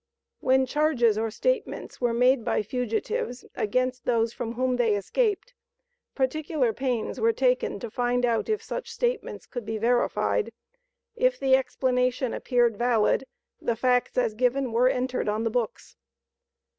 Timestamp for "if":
8.49-8.63, 11.15-11.39